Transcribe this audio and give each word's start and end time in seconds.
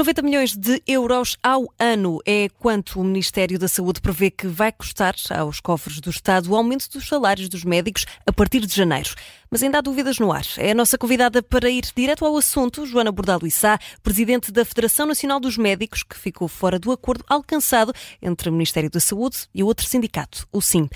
90 0.00 0.22
milhões 0.22 0.56
de 0.56 0.82
euros 0.86 1.36
ao 1.42 1.70
ano 1.78 2.20
é 2.24 2.48
quanto 2.58 2.98
o 2.98 3.04
Ministério 3.04 3.58
da 3.58 3.68
Saúde 3.68 4.00
prevê 4.00 4.30
que 4.30 4.46
vai 4.46 4.72
custar 4.72 5.14
aos 5.28 5.60
cofres 5.60 6.00
do 6.00 6.08
Estado 6.08 6.50
o 6.50 6.56
aumento 6.56 6.88
dos 6.88 7.06
salários 7.06 7.50
dos 7.50 7.64
médicos 7.64 8.06
a 8.26 8.32
partir 8.32 8.64
de 8.64 8.74
janeiro. 8.74 9.10
Mas 9.50 9.62
ainda 9.62 9.76
há 9.76 9.80
dúvidas 9.82 10.18
no 10.18 10.32
ar. 10.32 10.46
É 10.56 10.70
a 10.70 10.74
nossa 10.74 10.96
convidada 10.96 11.42
para 11.42 11.68
ir 11.68 11.84
direto 11.94 12.24
ao 12.24 12.34
assunto, 12.34 12.86
Joana 12.86 13.12
Bordalo 13.12 13.46
Issá, 13.46 13.78
presidente 14.02 14.50
da 14.50 14.64
Federação 14.64 15.04
Nacional 15.04 15.38
dos 15.38 15.58
Médicos, 15.58 16.02
que 16.02 16.16
ficou 16.16 16.48
fora 16.48 16.78
do 16.78 16.90
acordo 16.90 17.22
alcançado 17.28 17.92
entre 18.22 18.48
o 18.48 18.52
Ministério 18.52 18.88
da 18.88 19.00
Saúde 19.00 19.48
e 19.54 19.62
o 19.62 19.66
outro 19.66 19.86
sindicato, 19.86 20.48
o 20.50 20.62
SIM. 20.62 20.88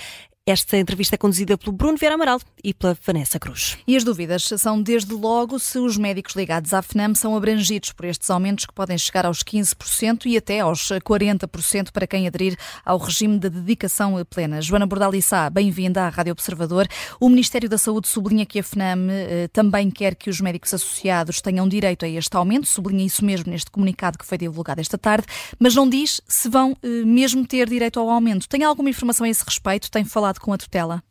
Esta 0.46 0.76
entrevista 0.76 1.14
é 1.14 1.16
conduzida 1.16 1.56
pelo 1.56 1.72
Bruno 1.72 1.96
Vieira 1.96 2.16
Amaral 2.16 2.38
e 2.62 2.74
pela 2.74 2.94
Vanessa 3.02 3.38
Cruz. 3.38 3.78
E 3.86 3.96
as 3.96 4.04
dúvidas 4.04 4.44
são, 4.58 4.82
desde 4.82 5.14
logo, 5.14 5.58
se 5.58 5.78
os 5.78 5.96
médicos 5.96 6.34
ligados 6.34 6.74
à 6.74 6.82
FNAM 6.82 7.14
são 7.14 7.34
abrangidos 7.34 7.92
por 7.92 8.04
estes 8.04 8.28
aumentos 8.28 8.66
que 8.66 8.74
podem 8.74 8.98
chegar 8.98 9.24
aos 9.24 9.42
15% 9.42 10.26
e 10.26 10.36
até 10.36 10.60
aos 10.60 10.90
40% 10.90 11.90
para 11.90 12.06
quem 12.06 12.26
aderir 12.26 12.58
ao 12.84 12.98
regime 12.98 13.38
de 13.38 13.48
dedicação 13.48 14.22
plena. 14.28 14.60
Joana 14.60 14.84
Bordalissá, 14.84 15.48
bem-vinda 15.48 16.02
à 16.02 16.10
Rádio 16.10 16.32
Observador. 16.32 16.86
O 17.18 17.30
Ministério 17.30 17.66
da 17.66 17.78
Saúde 17.78 18.06
sublinha 18.06 18.44
que 18.44 18.58
a 18.58 18.62
FNAM 18.62 19.08
eh, 19.10 19.48
também 19.50 19.90
quer 19.90 20.14
que 20.14 20.28
os 20.28 20.42
médicos 20.42 20.74
associados 20.74 21.40
tenham 21.40 21.66
direito 21.66 22.04
a 22.04 22.08
este 22.08 22.36
aumento, 22.36 22.66
sublinha 22.66 23.06
isso 23.06 23.24
mesmo 23.24 23.50
neste 23.50 23.70
comunicado 23.70 24.18
que 24.18 24.26
foi 24.26 24.36
divulgado 24.36 24.82
esta 24.82 24.98
tarde, 24.98 25.26
mas 25.58 25.74
não 25.74 25.88
diz 25.88 26.20
se 26.28 26.50
vão 26.50 26.76
eh, 26.82 27.02
mesmo 27.06 27.46
ter 27.46 27.66
direito 27.66 27.98
ao 27.98 28.10
aumento. 28.10 28.46
Tem 28.46 28.62
alguma 28.62 28.90
informação 28.90 29.24
a 29.24 29.28
esse 29.30 29.42
respeito? 29.42 29.90
Tem 29.90 30.04
falado 30.04 30.33
com 30.38 30.52
a 30.52 30.58
tutela? 30.58 31.02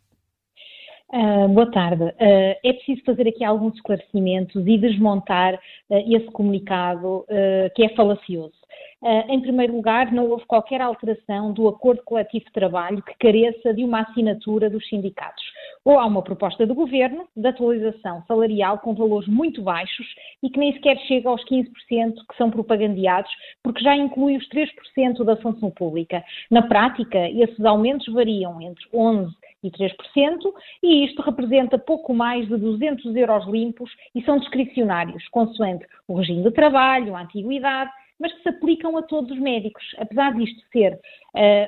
Uh, 1.13 1.47
boa 1.49 1.69
tarde. 1.69 2.03
Uh, 2.03 2.55
é 2.63 2.73
preciso 2.73 3.03
fazer 3.05 3.27
aqui 3.27 3.43
alguns 3.43 3.75
esclarecimentos 3.75 4.65
e 4.65 4.77
desmontar 4.79 5.53
uh, 5.55 6.15
esse 6.15 6.25
comunicado 6.31 7.25
que 7.75 7.83
é 7.83 7.89
falacioso. 7.95 8.62
Em 9.27 9.41
primeiro 9.41 9.75
lugar, 9.75 10.11
não 10.11 10.29
houve 10.29 10.45
qualquer 10.45 10.81
alteração 10.81 11.51
do 11.51 11.67
acordo 11.67 12.01
coletivo 12.03 12.45
de 12.45 12.51
trabalho 12.53 13.03
que 13.03 13.17
careça 13.17 13.73
de 13.73 13.83
uma 13.83 14.01
assinatura 14.01 14.69
dos 14.69 14.87
sindicatos. 14.87 15.43
Ou 15.83 15.99
há 15.99 16.05
uma 16.05 16.21
proposta 16.21 16.65
do 16.65 16.73
governo 16.73 17.27
de 17.35 17.45
atualização 17.45 18.23
salarial 18.25 18.79
com 18.79 18.93
valores 18.93 19.27
muito 19.27 19.61
baixos 19.61 20.07
e 20.41 20.49
que 20.49 20.57
nem 20.57 20.71
sequer 20.73 20.97
chega 20.99 21.29
aos 21.29 21.43
15% 21.45 21.67
que 22.29 22.37
são 22.37 22.49
propagandeados, 22.49 23.31
porque 23.61 23.83
já 23.83 23.95
inclui 23.95 24.37
os 24.37 24.47
3% 24.47 25.23
da 25.25 25.35
função 25.35 25.69
pública. 25.69 26.23
Na 26.49 26.61
prática, 26.61 27.29
esses 27.29 27.65
aumentos 27.65 28.11
variam 28.13 28.61
entre 28.61 28.85
11% 28.93 29.33
e 29.63 29.71
3%, 29.71 29.93
e 30.83 31.05
isto 31.05 31.21
representa 31.21 31.77
pouco 31.77 32.13
mais 32.13 32.47
de 32.47 32.57
200 32.57 33.15
euros 33.15 33.47
limpos 33.47 33.89
e 34.13 34.21
são 34.23 34.37
discricionários, 34.37 35.25
consoante 35.29 35.85
o 36.07 36.15
regime 36.15 36.43
de 36.43 36.51
trabalho, 36.51 37.15
a 37.15 37.21
antiguidade, 37.21 37.89
mas 38.19 38.33
que 38.33 38.43
se 38.43 38.49
aplicam 38.49 38.97
a 38.97 39.03
todos 39.03 39.31
os 39.31 39.39
médicos. 39.39 39.83
Apesar 39.97 40.35
disto 40.35 40.61
ser 40.71 40.99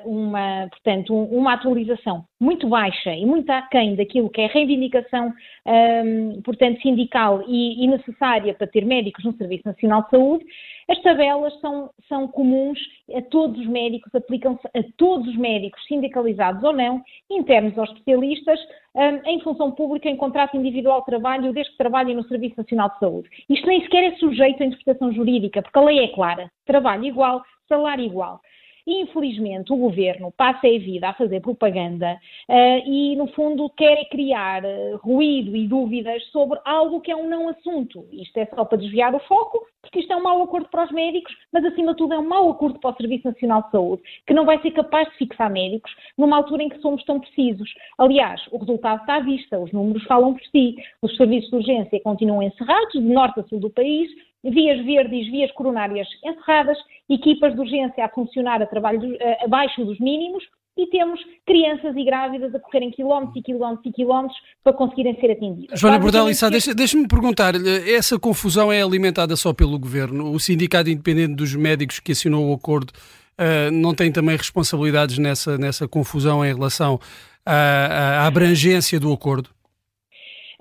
uma, 0.05 0.67
portanto, 0.69 1.13
um, 1.13 1.23
uma 1.38 1.53
atualização 1.53 2.23
muito 2.39 2.67
baixa 2.67 3.13
e 3.16 3.25
muito 3.25 3.49
aquém 3.49 3.95
daquilo 3.95 4.30
que 4.30 4.41
é 4.41 4.47
reivindicação, 4.47 5.33
ehm, 5.66 6.41
portanto, 6.44 6.81
sindical 6.81 7.44
e, 7.47 7.88
necessária 7.88 8.53
para 8.53 8.67
ter 8.67 8.86
médicos 8.86 9.23
no 9.23 9.36
Serviço 9.38 9.63
Nacional 9.66 10.03
de 10.03 10.09
Saúde, 10.11 10.45
as 10.88 11.02
tabelas 11.02 11.59
são, 11.61 11.89
são 12.08 12.27
comuns 12.27 12.77
a 13.16 13.21
todos 13.23 13.59
os 13.59 13.67
médicos, 13.67 14.13
aplicam-se 14.13 14.67
a 14.67 14.83
todos 14.97 15.27
os 15.27 15.36
médicos, 15.36 15.83
sindicalizados 15.88 16.63
ou 16.63 16.73
não, 16.73 17.02
internos 17.30 17.75
ou 17.77 17.86
especialistas, 17.86 18.59
ehm, 18.95 19.21
em 19.25 19.39
função 19.39 19.71
pública, 19.71 20.08
em 20.08 20.17
contrato 20.17 20.55
individual 20.55 20.99
de 20.99 21.08
trabalho, 21.08 21.53
desde 21.53 21.71
que 21.71 21.77
trabalhem 21.77 22.15
no 22.15 22.27
Serviço 22.27 22.55
Nacional 22.58 22.89
de 22.89 22.99
Saúde. 22.99 23.30
Isto 23.49 23.67
nem 23.67 23.82
sequer 23.82 24.03
é 24.03 24.15
sujeito 24.17 24.61
à 24.61 24.65
interpretação 24.65 25.11
jurídica, 25.11 25.61
porque 25.61 25.80
a 25.80 25.82
lei 25.82 25.99
é 25.99 26.08
clara. 26.09 26.52
Trabalho 26.65 27.05
igual, 27.05 27.42
salário 27.67 28.05
igual. 28.05 28.39
Infelizmente, 28.87 29.73
o 29.73 29.77
governo 29.77 30.31
passa 30.31 30.67
a 30.67 30.79
vida 30.79 31.09
a 31.09 31.13
fazer 31.13 31.41
propaganda 31.41 32.19
uh, 32.47 32.89
e, 32.89 33.15
no 33.15 33.27
fundo, 33.29 33.67
quer 33.71 34.07
criar 34.09 34.63
uh, 34.63 34.97
ruído 34.97 35.55
e 35.55 35.67
dúvidas 35.67 36.23
sobre 36.25 36.59
algo 36.63 37.01
que 37.01 37.11
é 37.11 37.15
um 37.15 37.27
não 37.27 37.49
assunto. 37.49 38.05
Isto 38.11 38.37
é 38.37 38.45
só 38.45 38.63
para 38.63 38.77
desviar 38.77 39.15
o 39.15 39.19
foco, 39.19 39.65
porque 39.81 39.99
isto 39.99 40.13
é 40.13 40.15
um 40.15 40.21
mau 40.21 40.41
acordo 40.43 40.67
para 40.69 40.85
os 40.85 40.91
médicos, 40.91 41.35
mas, 41.51 41.65
acima 41.65 41.93
de 41.93 41.97
tudo, 41.97 42.13
é 42.13 42.19
um 42.19 42.27
mau 42.27 42.49
acordo 42.49 42.79
para 42.79 42.91
o 42.91 42.95
Serviço 42.95 43.27
Nacional 43.27 43.63
de 43.63 43.71
Saúde, 43.71 44.03
que 44.27 44.33
não 44.33 44.45
vai 44.45 44.61
ser 44.61 44.71
capaz 44.71 45.09
de 45.09 45.17
fixar 45.17 45.49
médicos 45.49 45.91
numa 46.15 46.37
altura 46.37 46.63
em 46.63 46.69
que 46.69 46.79
somos 46.79 47.03
tão 47.05 47.19
precisos. 47.19 47.73
Aliás, 47.97 48.41
o 48.52 48.57
resultado 48.59 49.02
está 49.02 49.15
à 49.15 49.19
vista, 49.19 49.59
os 49.59 49.71
números 49.71 50.03
falam 50.03 50.33
por 50.33 50.43
si. 50.47 50.75
Os 51.02 51.15
serviços 51.17 51.49
de 51.49 51.55
urgência 51.55 51.99
continuam 52.02 52.43
encerrados, 52.43 52.93
de 52.93 52.99
norte 52.99 53.39
a 53.39 53.43
sul 53.43 53.59
do 53.59 53.69
país, 53.69 54.11
vias 54.52 54.83
verdes, 54.86 55.30
vias 55.32 55.52
coronárias 55.52 56.08
encerradas, 56.23 56.78
equipas 57.10 57.54
de 57.54 57.60
urgência 57.60 58.06
a 58.06 58.10
funcionar 58.10 58.61
a 58.61 58.66
trabalho 58.66 59.14
uh, 59.14 59.45
abaixo 59.45 59.83
dos 59.83 60.00
mínimos 60.00 60.44
e 60.78 60.88
temos 60.88 61.20
crianças 61.45 61.95
e 61.95 62.04
grávidas 62.04 62.54
a 62.54 62.60
correrem 62.60 62.92
quilómetros 62.92 63.38
e 63.38 63.42
quilómetros 63.42 63.86
e 63.86 63.92
quilómetros 63.94 64.38
para 64.64 64.73
conseguirem 64.73 65.17
ser 65.20 65.32
atendidas. 65.32 65.80
Joana 65.80 65.98
Bordalissá, 65.98 66.50
deixa-me 66.50 66.76
deixa 66.76 67.08
perguntar, 67.08 67.54
essa 67.88 68.20
confusão 68.20 68.72
é 68.72 68.82
alimentada 68.82 69.36
só 69.38 69.54
pelo 69.54 69.80
Governo? 69.80 70.32
O 70.32 70.39
Sindicato 70.39 70.89
Independente 70.89 71.36
dos 71.36 71.56
Médicos 71.56 72.00
que 72.00 72.12
assinou 72.12 72.50
o 72.50 72.54
acordo 72.54 72.92
uh, 72.92 73.72
não 73.72 73.95
tem 73.95 74.12
também 74.12 74.36
responsabilidades 74.36 75.17
nessa, 75.17 75.58
nessa 75.58 75.88
confusão 75.88 76.45
em 76.45 76.54
relação 76.54 77.00
à, 77.45 78.23
à 78.23 78.27
abrangência 78.27 79.00
do 79.00 79.14
acordo? 79.14 79.55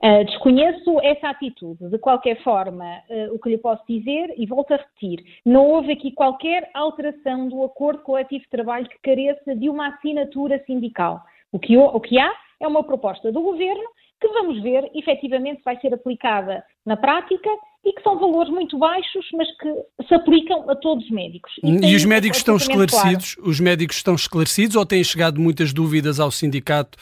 Uh, 0.04 0.22
desconheço 0.26 1.00
essa 1.00 1.30
atitude. 1.30 1.88
De 1.88 1.96
qualquer 1.96 2.42
forma, 2.42 2.84
uh, 3.08 3.34
o 3.34 3.38
que 3.38 3.48
lhe 3.48 3.56
posso 3.56 3.82
dizer, 3.88 4.34
e 4.36 4.44
volto 4.44 4.74
a 4.74 4.76
repetir, 4.76 5.24
não 5.46 5.66
houve 5.66 5.92
aqui 5.92 6.12
qualquer 6.12 6.70
alteração 6.74 7.48
do 7.48 7.62
acordo 7.62 8.02
coletivo 8.02 8.44
de 8.44 8.50
trabalho 8.50 8.86
que 8.86 8.98
careça 9.02 9.56
de 9.56 9.66
uma 9.70 9.88
assinatura 9.88 10.62
sindical. 10.66 11.22
O 11.50 11.58
que, 11.58 11.74
o 11.78 12.00
que 12.00 12.18
há 12.18 12.30
é 12.60 12.68
uma 12.68 12.84
proposta 12.84 13.32
do 13.32 13.40
governo 13.40 13.84
que 14.20 14.28
vamos 14.28 14.62
ver 14.62 14.90
efetivamente 14.94 15.62
vai 15.64 15.80
ser 15.80 15.94
aplicada 15.94 16.62
na 16.84 16.98
prática 16.98 17.48
e 17.82 17.92
que 17.94 18.02
são 18.02 18.18
valores 18.18 18.50
muito 18.50 18.76
baixos, 18.76 19.26
mas 19.32 19.48
que 19.56 20.04
se 20.06 20.14
aplicam 20.14 20.68
a 20.68 20.76
todos 20.76 21.04
os 21.04 21.10
médicos. 21.10 21.50
E, 21.62 21.92
e 21.92 21.96
os 21.96 22.04
médicos 22.04 22.38
estão 22.38 22.56
esclarecidos? 22.56 23.36
Claro. 23.36 23.50
Os 23.50 23.58
médicos 23.58 23.96
estão 23.96 24.14
esclarecidos 24.14 24.76
ou 24.76 24.84
têm 24.84 25.02
chegado 25.02 25.40
muitas 25.40 25.72
dúvidas 25.72 26.20
ao 26.20 26.30
sindicato 26.30 26.98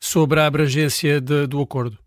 sobre 0.00 0.40
a 0.40 0.46
abrangência 0.46 1.20
de, 1.20 1.46
do 1.46 1.60
acordo? 1.60 1.98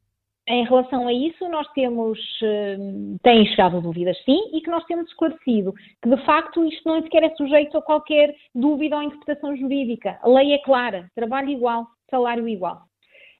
Em 0.50 0.66
relação 0.66 1.08
a 1.08 1.14
isso, 1.14 1.48
nós 1.48 1.68
temos, 1.74 2.20
hum, 2.42 3.18
têm 3.22 3.46
chegado 3.46 3.80
dúvidas 3.80 4.18
sim, 4.26 4.50
e 4.52 4.62
que 4.62 4.72
nós 4.72 4.84
temos 4.86 5.08
esclarecido 5.08 5.74
que, 6.02 6.10
de 6.10 6.26
facto, 6.26 6.66
isto 6.66 6.90
não 6.90 7.02
sequer 7.04 7.24
é 7.24 7.30
sujeito 7.36 7.78
a 7.78 7.82
qualquer 7.84 8.36
dúvida 8.56 8.96
ou 8.96 9.04
interpretação 9.04 9.56
jurídica. 9.56 10.18
A 10.24 10.28
lei 10.28 10.54
é 10.54 10.58
clara, 10.64 11.08
trabalho 11.14 11.50
igual, 11.50 11.86
salário 12.10 12.48
igual. 12.48 12.89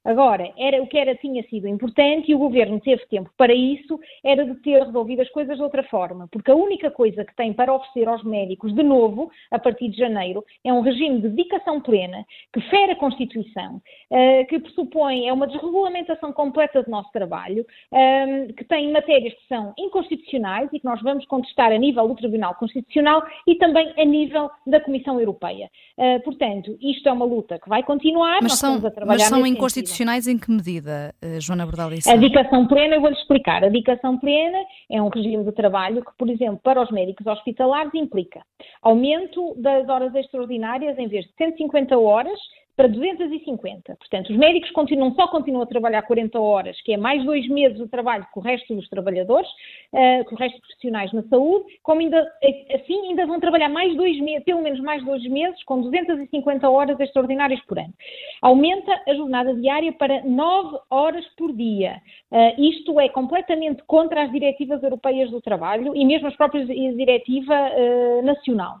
Agora, 0.04 0.50
era, 0.56 0.82
o 0.82 0.86
que 0.86 0.96
era 0.96 1.14
tinha 1.14 1.42
sido 1.48 1.68
importante 1.68 2.30
e 2.30 2.34
o 2.34 2.38
governo 2.38 2.80
teve 2.80 3.04
tempo 3.06 3.30
para 3.36 3.52
isso, 3.52 4.00
era 4.24 4.46
de 4.46 4.54
ter 4.62 4.82
resolvido 4.82 5.20
as 5.20 5.28
coisas 5.28 5.58
de 5.58 5.62
outra 5.62 5.82
forma, 5.84 6.26
porque 6.32 6.50
a 6.50 6.54
única 6.54 6.90
coisa 6.90 7.22
que 7.22 7.36
tem 7.36 7.52
para 7.52 7.74
oferecer 7.74 8.08
aos 8.08 8.24
médicos, 8.24 8.74
de 8.74 8.82
novo, 8.82 9.30
a 9.50 9.58
partir 9.58 9.88
de 9.90 9.98
janeiro, 9.98 10.42
é 10.64 10.72
um 10.72 10.80
regime 10.80 11.20
de 11.20 11.28
dedicação 11.28 11.80
plena, 11.82 12.24
que 12.50 12.60
fere 12.62 12.92
a 12.92 12.96
Constituição, 12.96 13.76
uh, 13.76 14.46
que 14.48 14.58
pressupõe, 14.58 15.28
é 15.28 15.32
uma 15.32 15.46
desregulamentação 15.46 16.32
completa 16.32 16.82
do 16.82 16.90
nosso 16.90 17.10
trabalho, 17.12 17.66
ehm, 17.92 18.52
que 18.56 18.64
tem 18.64 18.90
matérias 18.92 19.34
que 19.34 19.48
são 19.48 19.74
inconstitucionais 19.78 20.70
e 20.72 20.80
que 20.80 20.84
nós 20.84 21.00
vamos 21.02 21.26
contestar 21.26 21.72
a 21.72 21.78
nível 21.78 22.08
do 22.08 22.14
Tribunal 22.14 22.54
Constitucional 22.54 23.22
e 23.46 23.54
também 23.56 23.92
a 23.98 24.04
nível 24.04 24.50
da 24.66 24.80
Comissão 24.80 25.20
Europeia. 25.20 25.70
Uh, 25.98 26.22
portanto, 26.22 26.78
isto 26.80 27.06
é 27.06 27.12
uma 27.12 27.26
luta 27.26 27.58
que 27.58 27.68
vai 27.68 27.82
continuar, 27.82 28.38
mas 28.40 28.52
nós 28.52 28.58
são, 28.58 28.76
estamos 28.76 28.90
a 28.90 28.94
trabalhar 28.94 29.18
mas 29.18 29.28
são 29.28 29.46
inconstitucionais 29.46 29.89
em 30.26 30.38
que 30.38 30.50
medida, 30.50 31.14
eh, 31.22 31.40
Joana 31.40 31.64
Bordalice? 31.64 32.10
A 32.10 32.16
dedicação 32.16 32.66
plena, 32.66 32.96
eu 32.96 33.00
vou-lhe 33.00 33.16
explicar. 33.16 33.64
A 33.64 33.68
dedicação 33.68 34.18
plena 34.18 34.58
é 34.90 35.00
um 35.02 35.08
regime 35.08 35.44
de 35.44 35.52
trabalho 35.52 36.04
que, 36.04 36.12
por 36.18 36.28
exemplo, 36.28 36.60
para 36.62 36.82
os 36.82 36.90
médicos 36.90 37.26
hospitalares 37.26 37.92
implica 37.94 38.40
aumento 38.82 39.54
das 39.56 39.88
horas 39.88 40.14
extraordinárias 40.14 40.98
em 40.98 41.08
vez 41.08 41.24
de 41.26 41.32
150 41.36 41.98
horas, 41.98 42.38
para 42.80 42.88
250. 42.88 43.94
Portanto, 43.96 44.30
os 44.30 44.36
médicos 44.38 44.70
continuam, 44.70 45.14
só 45.14 45.28
continuam 45.28 45.64
a 45.64 45.66
trabalhar 45.66 46.00
40 46.00 46.40
horas, 46.40 46.80
que 46.80 46.94
é 46.94 46.96
mais 46.96 47.22
dois 47.26 47.46
meses 47.46 47.76
de 47.76 47.86
trabalho 47.88 48.26
que 48.32 48.38
o 48.38 48.42
resto 48.42 48.74
dos 48.74 48.88
trabalhadores, 48.88 49.48
uh, 49.92 50.24
que 50.26 50.34
o 50.34 50.38
resto 50.38 50.58
dos 50.58 50.68
profissionais 50.68 51.12
na 51.12 51.22
saúde, 51.24 51.66
como 51.82 52.00
ainda, 52.00 52.26
assim 52.74 53.08
ainda 53.08 53.26
vão 53.26 53.38
trabalhar 53.38 53.68
mais 53.68 53.94
dois 53.94 54.18
meses, 54.20 54.44
pelo 54.44 54.62
menos 54.62 54.80
mais 54.80 55.04
dois 55.04 55.22
meses, 55.28 55.62
com 55.64 55.82
250 55.82 56.70
horas 56.70 56.98
extraordinárias 56.98 57.60
por 57.66 57.78
ano. 57.78 57.92
Aumenta 58.40 58.98
a 59.06 59.14
jornada 59.14 59.54
diária 59.54 59.92
para 59.92 60.22
9 60.24 60.78
horas 60.88 61.26
por 61.36 61.52
dia. 61.52 62.00
Uh, 62.32 62.62
isto 62.62 62.98
é 62.98 63.10
completamente 63.10 63.82
contra 63.84 64.22
as 64.22 64.32
diretivas 64.32 64.82
europeias 64.82 65.30
do 65.30 65.42
trabalho 65.42 65.94
e 65.94 66.02
mesmo 66.02 66.28
as 66.28 66.36
próprias 66.36 66.66
diretiva 66.66 67.54
uh, 67.54 68.22
nacional. 68.22 68.78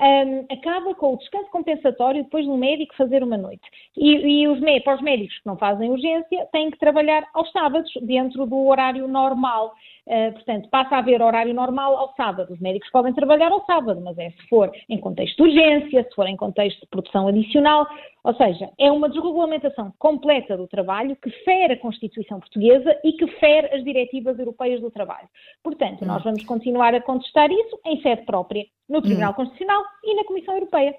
Um, 0.00 0.46
acaba 0.50 0.94
com 0.94 1.12
o 1.14 1.18
descanso 1.18 1.50
compensatório 1.50 2.24
depois 2.24 2.46
do 2.46 2.56
médico 2.56 2.96
fazer 2.96 3.22
uma 3.22 3.36
noite. 3.36 3.62
E, 3.96 4.42
e 4.42 4.48
os, 4.48 4.58
para 4.82 4.96
os 4.96 5.02
médicos 5.02 5.36
que 5.38 5.46
não 5.46 5.58
fazem 5.58 5.90
urgência, 5.90 6.48
têm 6.52 6.70
que 6.70 6.78
trabalhar 6.78 7.26
aos 7.34 7.50
sábados, 7.52 7.92
dentro 8.02 8.46
do 8.46 8.66
horário 8.66 9.06
normal. 9.06 9.74
Uh, 10.06 10.32
portanto, 10.32 10.68
passa 10.70 10.96
a 10.96 10.98
haver 10.98 11.20
horário 11.20 11.52
normal 11.52 11.96
ao 11.96 12.14
sábado. 12.14 12.52
Os 12.52 12.60
médicos 12.60 12.90
podem 12.90 13.12
trabalhar 13.12 13.52
ao 13.52 13.64
sábado, 13.66 14.00
mas 14.00 14.16
é 14.18 14.30
se 14.30 14.48
for 14.48 14.72
em 14.88 14.98
contexto 14.98 15.36
de 15.36 15.42
urgência, 15.42 16.02
se 16.02 16.14
for 16.14 16.26
em 16.26 16.36
contexto 16.36 16.80
de 16.80 16.86
produção 16.86 17.28
adicional. 17.28 17.86
Ou 18.22 18.34
seja, 18.34 18.70
é 18.78 18.90
uma 18.92 19.08
desregulamentação 19.08 19.92
completa 19.98 20.56
do 20.56 20.68
trabalho 20.68 21.16
que 21.16 21.30
fere 21.44 21.74
a 21.74 21.78
Constituição 21.78 22.38
Portuguesa 22.38 22.98
e 23.02 23.12
que 23.12 23.26
fere 23.38 23.74
as 23.74 23.82
diretivas 23.82 24.38
europeias 24.38 24.80
do 24.80 24.90
trabalho. 24.90 25.28
Portanto, 25.62 26.04
nós 26.04 26.20
hum. 26.20 26.24
vamos 26.24 26.44
continuar 26.44 26.94
a 26.94 27.00
contestar 27.00 27.50
isso 27.50 27.78
em 27.86 28.00
sede 28.02 28.22
própria, 28.22 28.64
no 28.88 29.00
Tribunal 29.00 29.32
hum. 29.32 29.34
Constitucional 29.34 29.82
e 30.04 30.14
na 30.14 30.24
Comissão 30.24 30.54
Europeia. 30.54 30.94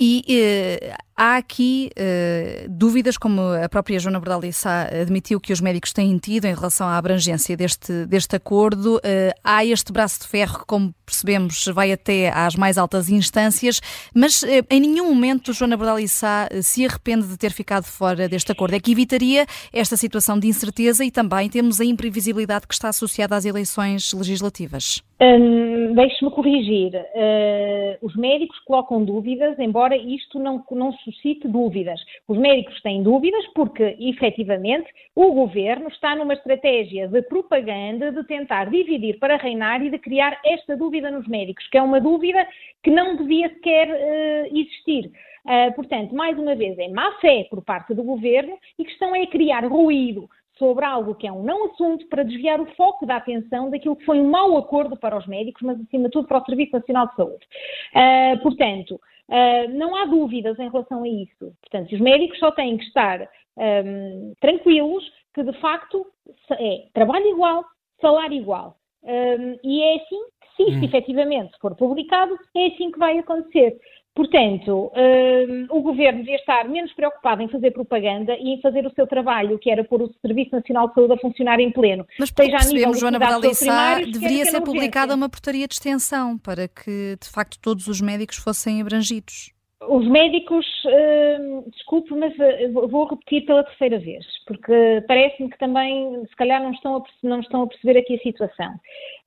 E 0.00 0.24
eh, 0.28 0.96
há 1.16 1.38
aqui 1.38 1.90
eh, 1.96 2.66
dúvidas, 2.70 3.18
como 3.18 3.40
a 3.40 3.68
própria 3.68 3.98
Joana 3.98 4.20
Bordalissá 4.20 4.82
admitiu 4.84 5.40
que 5.40 5.52
os 5.52 5.60
médicos 5.60 5.92
têm 5.92 6.16
tido 6.18 6.44
em 6.44 6.54
relação 6.54 6.86
à 6.86 6.96
abrangência 6.96 7.56
deste, 7.56 8.06
deste 8.06 8.36
acordo. 8.36 9.00
Eh, 9.02 9.34
há 9.42 9.64
este 9.64 9.92
braço 9.92 10.20
de 10.20 10.28
ferro 10.28 10.60
que, 10.60 10.66
como 10.66 10.94
percebemos, 11.04 11.64
vai 11.74 11.90
até 11.90 12.30
às 12.30 12.54
mais 12.54 12.78
altas 12.78 13.08
instâncias, 13.08 13.80
mas 14.14 14.44
em 14.70 14.80
nenhum 14.80 15.12
momento 15.12 15.52
Joana 15.52 15.76
Bordalissá 15.76 16.46
eh, 16.48 16.62
se 16.62 16.86
arrepende 16.86 17.26
de 17.26 17.36
ter 17.36 17.50
ficado 17.50 17.84
fora 17.84 18.28
deste 18.28 18.52
acordo. 18.52 18.76
É 18.76 18.80
que 18.80 18.92
evitaria 18.92 19.46
esta 19.72 19.96
situação 19.96 20.38
de 20.38 20.46
incerteza 20.46 21.04
e 21.04 21.10
também 21.10 21.50
temos 21.50 21.80
a 21.80 21.84
imprevisibilidade 21.84 22.68
que 22.68 22.74
está 22.74 22.90
associada 22.90 23.34
às 23.34 23.44
eleições 23.44 24.12
legislativas. 24.12 25.02
Hum, 25.20 25.94
Deixe-me 25.94 26.30
corrigir. 26.30 26.94
Uh, 26.94 28.06
os 28.06 28.14
médicos 28.14 28.56
colocam 28.60 29.04
dúvidas, 29.04 29.58
embora 29.58 29.96
isto 29.96 30.38
não, 30.38 30.64
não 30.70 30.92
suscite 30.92 31.48
dúvidas. 31.48 32.00
Os 32.28 32.38
médicos 32.38 32.80
têm 32.82 33.02
dúvidas 33.02 33.44
porque, 33.52 33.96
efetivamente, 33.98 34.88
o 35.16 35.32
governo 35.32 35.88
está 35.88 36.14
numa 36.14 36.34
estratégia 36.34 37.08
de 37.08 37.20
propaganda 37.22 38.12
de 38.12 38.22
tentar 38.28 38.70
dividir 38.70 39.18
para 39.18 39.36
reinar 39.36 39.84
e 39.84 39.90
de 39.90 39.98
criar 39.98 40.38
esta 40.44 40.76
dúvida 40.76 41.10
nos 41.10 41.26
médicos, 41.26 41.66
que 41.66 41.78
é 41.78 41.82
uma 41.82 42.00
dúvida 42.00 42.46
que 42.84 42.90
não 42.90 43.16
devia 43.16 43.48
sequer 43.48 43.88
uh, 43.88 44.56
existir. 44.56 45.10
Uh, 45.44 45.74
portanto, 45.74 46.14
mais 46.14 46.38
uma 46.38 46.54
vez, 46.54 46.78
é 46.78 46.88
má 46.88 47.10
fé 47.20 47.44
por 47.50 47.64
parte 47.64 47.92
do 47.92 48.04
governo 48.04 48.56
e 48.78 48.84
que 48.84 48.90
estão 48.92 49.12
a 49.14 49.26
criar 49.26 49.64
ruído 49.64 50.28
sobre 50.58 50.84
algo 50.84 51.14
que 51.14 51.26
é 51.26 51.32
um 51.32 51.42
não 51.42 51.66
assunto 51.66 52.06
para 52.08 52.22
desviar 52.22 52.60
o 52.60 52.66
foco 52.74 53.06
da 53.06 53.16
atenção 53.16 53.70
daquilo 53.70 53.96
que 53.96 54.04
foi 54.04 54.20
um 54.20 54.28
mau 54.28 54.56
acordo 54.58 54.96
para 54.96 55.16
os 55.16 55.26
médicos, 55.26 55.62
mas 55.62 55.80
acima 55.80 56.04
de 56.04 56.10
tudo 56.10 56.28
para 56.28 56.38
o 56.38 56.44
Serviço 56.44 56.72
Nacional 56.72 57.08
de 57.08 57.16
Saúde. 57.16 57.46
Uh, 57.94 58.42
portanto, 58.42 59.00
uh, 59.28 59.68
não 59.70 59.96
há 59.96 60.04
dúvidas 60.04 60.58
em 60.58 60.68
relação 60.68 61.04
a 61.04 61.08
isso. 61.08 61.52
Portanto, 61.60 61.92
os 61.92 62.00
médicos 62.00 62.38
só 62.38 62.50
têm 62.50 62.76
que 62.76 62.84
estar 62.84 63.28
um, 63.56 64.34
tranquilos 64.40 65.04
que 65.34 65.42
de 65.42 65.52
facto 65.60 66.06
é 66.52 66.86
trabalho 66.92 67.26
igual, 67.26 67.64
salário 68.00 68.36
igual. 68.36 68.76
Um, 69.04 69.56
e 69.62 69.82
é 69.82 69.96
assim 69.96 70.20
que, 70.40 70.56
se 70.56 70.70
isto 70.70 70.80
hum. 70.80 70.84
efetivamente 70.84 71.56
for 71.60 71.74
publicado, 71.76 72.36
é 72.56 72.66
assim 72.66 72.90
que 72.90 72.98
vai 72.98 73.18
acontecer. 73.18 73.78
Portanto, 74.14 74.90
um, 74.96 75.66
o 75.70 75.80
governo 75.80 76.18
devia 76.18 76.36
estar 76.36 76.68
menos 76.68 76.92
preocupado 76.92 77.40
em 77.40 77.48
fazer 77.48 77.70
propaganda 77.70 78.36
e 78.36 78.54
em 78.54 78.60
fazer 78.60 78.84
o 78.84 78.92
seu 78.92 79.06
trabalho, 79.06 79.58
que 79.58 79.70
era 79.70 79.84
pôr 79.84 80.02
o 80.02 80.12
Serviço 80.20 80.50
Nacional 80.52 80.88
de 80.88 80.94
Saúde 80.94 81.12
a 81.12 81.18
funcionar 81.18 81.60
em 81.60 81.70
pleno. 81.70 82.04
Mas 82.18 82.30
porque 82.30 82.50
percebemos, 82.50 82.98
Joana 82.98 83.18
Badalissá, 83.18 84.00
deveria 84.00 84.44
ser 84.46 84.60
publicada 84.60 85.14
uma 85.14 85.28
portaria 85.28 85.68
de 85.68 85.74
extensão 85.74 86.36
para 86.36 86.66
que, 86.66 87.16
de 87.20 87.28
facto, 87.30 87.58
todos 87.60 87.86
os 87.86 88.00
médicos 88.00 88.36
fossem 88.36 88.80
abrangidos. 88.80 89.52
Os 89.88 90.08
médicos, 90.08 90.66
uh, 90.86 91.70
desculpe, 91.70 92.12
mas 92.14 92.34
uh, 92.34 92.88
vou 92.88 93.06
repetir 93.06 93.46
pela 93.46 93.62
terceira 93.62 93.98
vez, 94.00 94.24
porque 94.44 95.04
parece-me 95.06 95.48
que 95.48 95.58
também, 95.58 96.26
se 96.26 96.34
calhar, 96.34 96.60
não 96.60 96.72
estão 96.72 96.96
a, 96.96 97.02
não 97.22 97.38
estão 97.38 97.62
a 97.62 97.66
perceber 97.68 98.00
aqui 98.00 98.16
a 98.16 98.18
situação. 98.18 98.74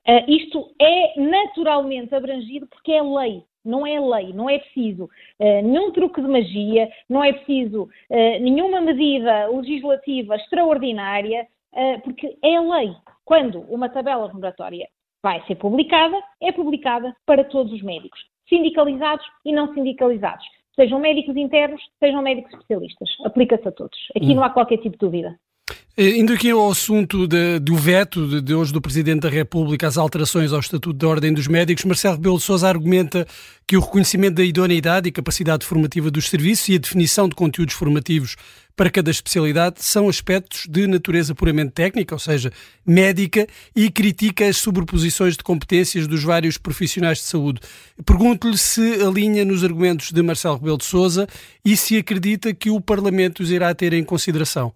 Uh, 0.06 0.30
isto 0.30 0.70
é 0.78 1.18
naturalmente 1.18 2.14
abrangido 2.14 2.66
porque 2.66 2.92
é 2.92 3.02
lei. 3.02 3.42
Não 3.64 3.86
é 3.86 4.00
lei, 4.00 4.32
não 4.32 4.50
é 4.50 4.58
preciso 4.58 5.04
uh, 5.04 5.62
nenhum 5.62 5.92
truque 5.92 6.20
de 6.20 6.28
magia, 6.28 6.90
não 7.08 7.22
é 7.22 7.32
preciso 7.32 7.84
uh, 7.84 8.40
nenhuma 8.40 8.80
medida 8.80 9.48
legislativa 9.48 10.36
extraordinária, 10.36 11.46
uh, 11.72 12.00
porque 12.02 12.36
é 12.42 12.60
lei. 12.60 12.92
Quando 13.24 13.60
uma 13.68 13.88
tabela 13.88 14.26
remuneratória 14.26 14.88
vai 15.22 15.40
ser 15.46 15.54
publicada, 15.54 16.20
é 16.40 16.50
publicada 16.50 17.14
para 17.24 17.44
todos 17.44 17.72
os 17.72 17.82
médicos, 17.82 18.20
sindicalizados 18.48 19.24
e 19.44 19.52
não 19.52 19.72
sindicalizados. 19.72 20.44
Sejam 20.74 20.98
médicos 20.98 21.36
internos, 21.36 21.80
sejam 21.98 22.22
médicos 22.22 22.52
especialistas. 22.52 23.10
Aplica-se 23.24 23.68
a 23.68 23.72
todos. 23.72 23.98
Aqui 24.16 24.32
hum. 24.32 24.36
não 24.36 24.44
há 24.44 24.50
qualquer 24.50 24.78
tipo 24.78 24.96
de 24.96 24.98
dúvida. 24.98 25.38
Eh, 25.94 26.16
indo 26.16 26.32
aqui 26.32 26.50
ao 26.50 26.70
assunto 26.70 27.26
de, 27.26 27.58
do 27.58 27.76
veto 27.76 28.26
de, 28.26 28.40
de, 28.40 28.54
hoje 28.54 28.72
do 28.72 28.80
Presidente 28.80 29.20
da 29.20 29.28
República 29.28 29.86
às 29.86 29.98
alterações 29.98 30.50
ao 30.50 30.60
Estatuto 30.60 30.94
da 30.94 31.06
Ordem 31.06 31.34
dos 31.34 31.46
Médicos, 31.46 31.84
Marcelo 31.84 32.16
Rebelo 32.16 32.38
de 32.38 32.44
Sousa 32.44 32.66
argumenta 32.66 33.26
que 33.66 33.76
o 33.76 33.80
reconhecimento 33.80 34.36
da 34.36 34.42
idoneidade 34.42 35.08
e 35.08 35.12
capacidade 35.12 35.66
formativa 35.66 36.10
dos 36.10 36.30
serviços 36.30 36.70
e 36.70 36.76
a 36.76 36.78
definição 36.78 37.28
de 37.28 37.34
conteúdos 37.34 37.74
formativos 37.74 38.36
para 38.74 38.88
cada 38.88 39.10
especialidade 39.10 39.84
são 39.84 40.08
aspectos 40.08 40.66
de 40.66 40.86
natureza 40.86 41.34
puramente 41.34 41.72
técnica, 41.72 42.14
ou 42.14 42.18
seja, 42.18 42.50
médica, 42.86 43.46
e 43.76 43.90
critica 43.90 44.46
as 44.46 44.56
sobreposições 44.56 45.36
de 45.36 45.44
competências 45.44 46.06
dos 46.06 46.24
vários 46.24 46.56
profissionais 46.56 47.18
de 47.18 47.24
saúde. 47.24 47.60
Pergunto-lhe 48.04 48.56
se 48.56 48.94
alinha 49.02 49.44
nos 49.44 49.62
argumentos 49.62 50.10
de 50.10 50.22
Marcelo 50.22 50.56
Rebelo 50.56 50.78
de 50.78 50.86
Sousa 50.86 51.28
e 51.62 51.76
se 51.76 51.98
acredita 51.98 52.54
que 52.54 52.70
o 52.70 52.80
Parlamento 52.80 53.42
os 53.42 53.50
irá 53.50 53.74
ter 53.74 53.92
em 53.92 54.02
consideração. 54.02 54.72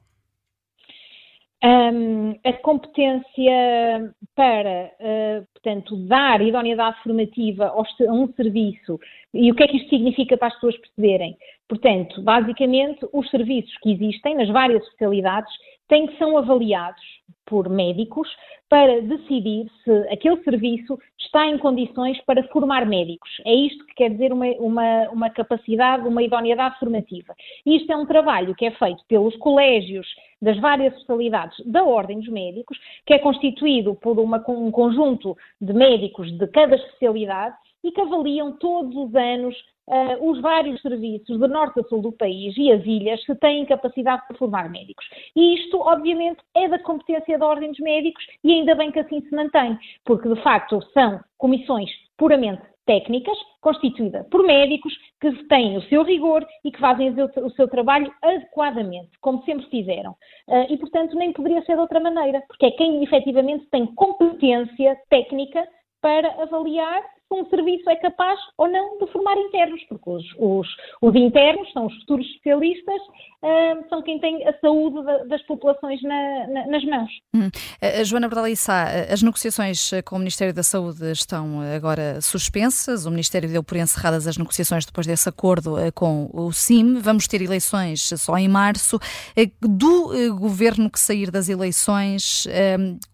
Um, 1.67 2.39
a 2.45 2.53
competência 2.53 4.15
para, 4.37 4.93
uh, 5.01 5.47
portanto, 5.53 5.97
dar 6.07 6.41
idoneidade 6.41 7.03
formativa 7.03 7.75
a 7.75 8.13
um 8.13 8.33
serviço 8.35 9.01
e 9.35 9.51
o 9.51 9.55
que 9.57 9.65
é 9.65 9.67
que 9.67 9.79
isto 9.79 9.91
significa 9.91 10.37
para 10.37 10.47
as 10.47 10.55
pessoas 10.55 10.77
perceberem. 10.77 11.37
Portanto, 11.69 12.23
basicamente, 12.23 13.05
os 13.13 13.29
serviços 13.31 13.77
que 13.79 13.91
existem 13.91 14.37
nas 14.37 14.49
várias 14.49 14.81
especialidades 14.85 15.53
têm 15.88 16.06
que 16.06 16.17
ser 16.17 16.25
avaliados 16.37 17.03
por 17.47 17.69
médicos 17.69 18.29
para 18.69 19.00
decidir 19.00 19.71
se 19.85 19.91
aquele 20.11 20.43
serviço 20.43 20.99
está 21.19 21.47
em 21.47 21.59
condições 21.59 22.21
para 22.25 22.43
formar 22.49 22.85
médicos. 22.85 23.31
É 23.44 23.55
isto 23.55 23.87
que 23.87 23.94
quer 23.94 24.11
dizer 24.11 24.33
uma, 24.33 24.47
uma, 24.59 25.09
uma 25.11 25.31
capacidade, 25.31 26.06
uma 26.09 26.23
idoneidade 26.23 26.79
formativa. 26.79 27.35
Isto 27.65 27.93
é 27.93 27.96
um 27.96 28.06
trabalho 28.06 28.55
que 28.55 28.67
é 28.67 28.70
feito 28.72 29.05
pelos 29.08 29.37
colégios 29.37 30.06
das 30.43 30.58
várias 30.58 30.93
especialidades 30.94 31.56
da 31.65 31.84
Ordem 31.84 32.19
dos 32.19 32.29
Médicos, 32.29 32.79
que 33.06 33.15
é 33.15 33.19
constituído 33.19 33.94
por 33.94 34.19
uma, 34.19 34.43
um 34.49 34.70
conjunto 34.70 35.37
de 35.60 35.72
médicos 35.72 36.31
de 36.37 36.46
cada 36.49 36.75
especialidade 36.75 37.56
e 37.86 37.93
que 37.93 38.00
avaliam 38.00 38.52
todos 38.58 38.94
os 38.96 39.14
anos 39.14 39.55
uh, 39.86 40.31
os 40.31 40.40
vários 40.40 40.81
serviços 40.82 41.38
de 41.38 41.48
norte 41.48 41.81
a 41.81 41.84
sul 41.84 42.02
do 42.02 42.12
país 42.12 42.55
e 42.56 42.72
as 42.72 42.84
ilhas 42.84 43.24
que 43.24 43.34
têm 43.36 43.64
capacidade 43.64 44.22
de 44.28 44.36
formar 44.36 44.69
médicos. 44.69 45.06
E 45.34 45.55
isto, 45.55 45.78
obviamente, 45.78 46.40
é 46.55 46.69
da 46.69 46.78
competência 46.81 47.38
da 47.38 47.46
Ordem 47.46 47.70
dos 47.70 47.78
Médicos 47.78 48.26
e 48.43 48.52
ainda 48.52 48.74
bem 48.74 48.90
que 48.90 48.98
assim 48.98 49.20
se 49.20 49.34
mantém, 49.34 49.78
porque 50.05 50.28
de 50.28 50.43
facto 50.43 50.82
são 50.93 51.20
comissões 51.38 51.90
puramente 52.16 52.62
técnicas, 52.86 53.36
constituída 53.60 54.24
por 54.31 54.44
médicos 54.44 54.93
que 55.20 55.32
têm 55.48 55.76
o 55.76 55.82
seu 55.82 56.05
rigor 56.05 56.46
e 56.64 56.70
que 56.70 56.78
fazem 56.78 57.14
o 57.20 57.50
seu 57.50 57.69
trabalho 57.69 58.12
adequadamente, 58.22 59.10
como 59.20 59.44
sempre 59.44 59.66
fizeram. 59.66 60.12
Uh, 60.48 60.66
e, 60.69 60.76
portanto, 60.78 61.16
nem 61.16 61.32
poderia 61.32 61.62
ser 61.62 61.74
de 61.74 61.81
outra 61.81 62.00
maneira, 62.00 62.43
porque 62.48 62.66
é 62.66 62.70
quem 62.70 63.02
efetivamente 63.02 63.66
tem 63.70 63.86
competência 63.86 64.96
técnica 65.08 65.66
para 66.00 66.28
avaliar 66.40 67.02
se 67.29 67.35
um 67.35 67.49
serviço 67.49 67.89
é 67.91 67.97
capaz 67.97 68.39
ou 68.56 68.69
não 68.69 68.99
de 68.99 69.11
formar 69.13 69.37
internos, 69.37 69.83
porque 69.89 70.11
os, 70.11 70.25
os, 70.39 70.69
os 71.03 71.15
internos 71.15 71.71
são 71.73 71.87
os 71.87 71.95
futuros 72.01 72.27
especialistas, 72.27 73.03
uh, 73.43 73.89
são 73.89 74.03
quem 74.03 74.19
tem 74.21 74.47
a 74.47 74.53
saúde 74.61 74.99
das 75.29 75.43
populações 75.43 76.03
na, 76.03 76.47
na, 76.49 76.67
nas 76.67 76.85
mãos. 76.85 77.11
Hum. 77.35 77.51
A 77.81 78.05
Joana 78.05 78.29
Berdalissá, 78.29 78.85
as 79.13 79.23
negociações 79.23 79.91
com 80.05 80.17
o 80.17 80.19
Ministério 80.19 80.55
da 80.55 80.63
Saúde 80.63 81.11
estão 81.11 81.61
agora 81.75 82.21
suspensas, 82.21 83.06
o 83.06 83.11
Ministério 83.11 83.49
deu 83.49 83.63
por 83.63 83.77
encerradas 83.77 84.27
as 84.27 84.37
negociações 84.37 84.85
depois 84.85 85.06
desse 85.06 85.29
acordo 85.29 85.79
eh, 85.79 85.91
com 85.91 86.31
o 86.33 86.53
CIM, 86.53 86.99
vamos 87.01 87.27
ter 87.27 87.43
eleições 87.43 88.11
só 88.17 88.37
em 88.37 88.49
março. 88.49 88.99
Eh, 89.37 89.51
do 89.61 90.15
eh, 90.15 90.29
governo 90.29 90.91
que 90.91 90.99
sair 90.99 91.31
das 91.31 91.49
eleições, 91.49 92.47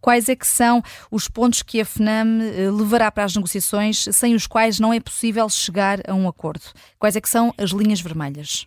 quais 0.01 0.29
é 0.29 0.37
que 0.37 0.47
são 0.47 0.83
os 1.11 1.29
pontos 1.29 1.63
que 1.63 1.81
a 1.81 1.85
FNAM 1.85 2.39
levará 2.77 3.11
para 3.11 3.25
as 3.25 3.35
negociações 3.35 4.02
sem 4.11 4.35
os 4.35 4.47
quais 4.47 4.81
não 4.81 4.93
é 4.93 5.01
possível 5.01 5.49
chegar 5.49 5.99
a 6.09 6.15
um 6.15 6.29
acordo? 6.29 6.65
Quais 6.99 7.17
é 7.17 7.21
que 7.21 7.29
são 7.29 7.53
as 7.59 7.71
linhas 7.71 8.01
vermelhas? 8.01 8.67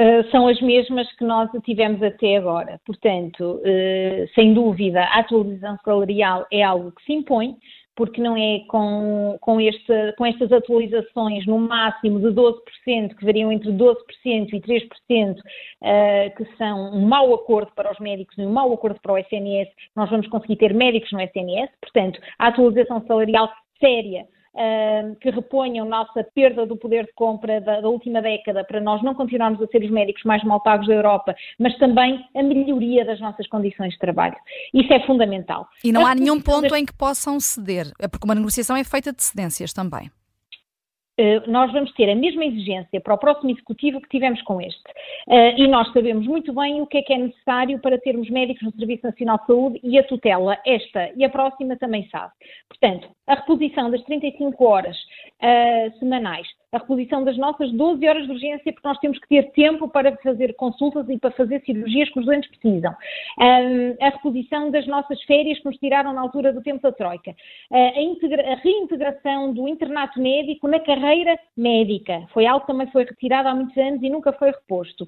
Uh, 0.00 0.24
são 0.30 0.48
as 0.48 0.58
mesmas 0.62 1.06
que 1.16 1.24
nós 1.24 1.50
tivemos 1.62 2.02
até 2.02 2.36
agora. 2.36 2.80
Portanto, 2.86 3.60
uh, 3.60 4.28
sem 4.34 4.54
dúvida, 4.54 5.02
a 5.02 5.20
atualização 5.20 5.76
salarial 5.84 6.46
é 6.50 6.62
algo 6.62 6.90
que 6.92 7.04
se 7.04 7.12
impõe, 7.12 7.56
porque 7.94 8.18
não 8.18 8.34
é 8.34 8.60
com, 8.66 9.36
com, 9.42 9.60
este, 9.60 10.14
com 10.16 10.24
estas 10.24 10.50
atualizações 10.50 11.44
no 11.44 11.58
máximo 11.58 12.18
de 12.18 12.28
12%, 12.28 13.14
que 13.14 13.24
variam 13.26 13.52
entre 13.52 13.70
12% 13.72 13.94
e 14.26 14.60
3%, 14.62 15.36
uh, 15.36 16.34
que 16.34 16.56
são 16.56 16.94
um 16.94 17.06
mau 17.06 17.34
acordo 17.34 17.70
para 17.76 17.92
os 17.92 17.98
médicos 17.98 18.38
e 18.38 18.42
um 18.42 18.52
mau 18.52 18.72
acordo 18.72 18.98
para 19.02 19.12
o 19.12 19.18
SNS, 19.18 19.68
nós 19.94 20.08
vamos 20.08 20.26
conseguir 20.28 20.56
ter 20.56 20.72
médicos 20.72 21.12
no 21.12 21.20
SNS, 21.20 21.70
portanto, 21.78 22.18
a 22.38 22.46
atualização 22.46 23.04
salarial 23.06 23.52
séria 23.78 24.24
que 25.20 25.30
reponham 25.30 25.86
nossa 25.86 26.24
perda 26.34 26.66
do 26.66 26.76
poder 26.76 27.06
de 27.06 27.12
compra 27.12 27.60
da, 27.60 27.80
da, 27.80 27.88
última 27.88 28.20
década 28.20 28.64
para 28.64 28.80
nós 28.80 29.02
não 29.02 29.14
continuarmos 29.14 29.62
a 29.62 29.66
ser 29.68 29.84
os 29.84 29.90
médicos 29.90 30.22
mais 30.24 30.42
mal 30.44 30.60
pagos 30.60 30.86
da 30.88 30.94
Europa, 30.94 31.34
mas 31.58 31.76
também 31.78 32.24
a 32.34 32.42
melhoria 32.42 33.04
das 33.04 33.20
nossas 33.20 33.46
condições 33.48 33.92
de 33.92 33.98
trabalho. 33.98 34.36
Isso 34.74 34.92
é 34.92 35.06
fundamental. 35.06 35.68
E 35.84 35.92
não 35.92 36.04
há 36.06 36.14
nenhum 36.14 36.40
ponto 36.40 36.74
em 36.74 36.84
que 36.84 36.92
possam 36.92 37.38
ceder, 37.38 37.86
é 38.00 38.08
porque 38.08 38.24
uma 38.24 38.34
negociação 38.34 38.76
é 38.76 38.84
feita 38.84 39.12
de 39.12 39.22
cedências 39.22 39.72
também. 39.72 40.10
Eh, 41.20 41.42
nós 41.46 41.70
vamos 41.70 41.92
ter 41.92 42.08
a 42.08 42.14
mesma 42.14 42.46
exigência 42.46 42.98
para 42.98 43.12
o 43.12 43.18
próximo 43.18 43.50
executivo 43.50 44.00
que 44.00 44.08
tivemos 44.08 44.40
com 44.40 44.58
este. 44.58 44.82
Eh, 45.28 45.60
e 45.60 45.68
nós 45.68 45.92
sabemos 45.92 46.26
muito 46.26 46.50
bem 46.54 46.80
o 46.80 46.86
que 46.86 46.96
é 46.96 47.02
que 47.02 47.12
é 47.12 47.18
necessário 47.18 47.78
para 47.78 47.98
termos 47.98 48.30
médicos 48.30 48.62
no 48.62 48.72
Serviço 48.72 49.04
Nacional 49.04 49.36
de 49.36 49.46
Saúde 49.46 49.80
e 49.82 49.98
a 49.98 50.04
tutela, 50.04 50.58
esta 50.64 51.12
e 51.14 51.22
a 51.22 51.28
próxima 51.28 51.76
também 51.76 52.08
sabe. 52.08 52.32
Portanto, 52.70 53.06
a 53.26 53.34
reposição 53.34 53.90
das 53.90 54.02
35 54.04 54.64
horas 54.64 54.96
uh, 54.96 55.98
semanais 55.98 56.48
a 56.72 56.78
reposição 56.78 57.24
das 57.24 57.36
nossas 57.36 57.72
12 57.72 58.06
horas 58.08 58.26
de 58.26 58.32
urgência, 58.32 58.72
porque 58.72 58.86
nós 58.86 58.98
temos 58.98 59.18
que 59.18 59.28
ter 59.28 59.50
tempo 59.50 59.88
para 59.88 60.16
fazer 60.18 60.54
consultas 60.54 61.08
e 61.08 61.18
para 61.18 61.32
fazer 61.32 61.60
cirurgias 61.62 62.08
que 62.10 62.20
os 62.20 62.24
doentes 62.24 62.48
precisam. 62.50 62.94
A 63.38 64.08
reposição 64.10 64.70
das 64.70 64.86
nossas 64.86 65.20
férias 65.24 65.58
que 65.58 65.64
nos 65.64 65.76
tiraram 65.78 66.12
na 66.12 66.20
altura 66.20 66.52
do 66.52 66.62
tempo 66.62 66.80
da 66.80 66.92
Troika. 66.92 67.34
A, 67.72 67.76
a, 67.76 68.54
reintegração 68.62 69.52
do 69.52 69.66
internato 69.66 70.20
médico 70.20 70.68
na 70.68 70.78
carreira 70.78 71.36
médica. 71.56 72.24
Foi 72.32 72.46
algo 72.46 72.60
que 72.60 72.72
também 72.72 72.86
foi 72.88 73.04
retirado 73.04 73.48
há 73.48 73.54
muitos 73.54 73.76
anos 73.76 74.00
e 74.02 74.08
nunca 74.08 74.32
foi 74.32 74.50
reposto. 74.50 75.06